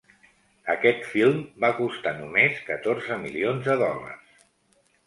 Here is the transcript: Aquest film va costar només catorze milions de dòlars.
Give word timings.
Aquest 0.73 1.03
film 1.09 1.37
va 1.65 1.71
costar 1.81 2.15
només 2.23 2.65
catorze 2.71 3.21
milions 3.29 3.67
de 3.71 3.79
dòlars. 3.87 4.47